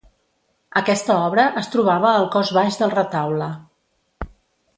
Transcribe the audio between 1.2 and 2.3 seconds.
obra es trobava al